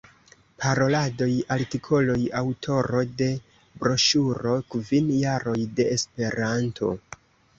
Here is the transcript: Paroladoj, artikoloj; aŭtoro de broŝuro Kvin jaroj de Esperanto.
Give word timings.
Paroladoj, 0.61 1.27
artikoloj; 1.55 2.15
aŭtoro 2.39 3.03
de 3.19 3.27
broŝuro 3.83 4.55
Kvin 4.77 5.13
jaroj 5.19 5.57
de 5.81 5.89
Esperanto. 5.99 6.91